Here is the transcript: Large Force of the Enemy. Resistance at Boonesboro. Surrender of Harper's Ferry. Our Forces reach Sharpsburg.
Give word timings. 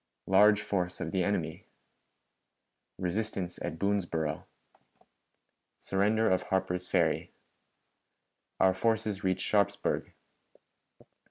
Large 0.25 0.63
Force 0.63 0.99
of 0.99 1.11
the 1.11 1.23
Enemy. 1.23 1.67
Resistance 2.97 3.59
at 3.61 3.77
Boonesboro. 3.77 4.45
Surrender 5.77 6.27
of 6.27 6.41
Harper's 6.41 6.87
Ferry. 6.87 7.31
Our 8.59 8.73
Forces 8.73 9.23
reach 9.23 9.41
Sharpsburg. 9.41 10.11